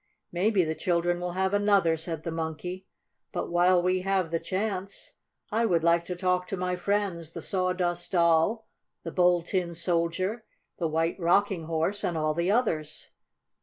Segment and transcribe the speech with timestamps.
[0.31, 2.87] "Maybe the children will have another," said the Monkey.
[3.31, 5.11] "But, while we have the chance,
[5.51, 8.67] I would like to talk to my friends the Sawdust Doll,
[9.03, 10.43] the Bold Tin Soldier,
[10.79, 13.09] the White Rocking Horse, and all the others."